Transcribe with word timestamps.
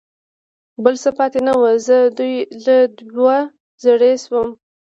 بل 0.83 0.95
څه 1.03 1.09
پاتې 1.17 1.39
نه 1.47 1.53
و، 1.59 1.63
زه 2.65 2.77
دوه 3.15 3.37
زړی 3.85 4.13
شوم. 4.23 4.47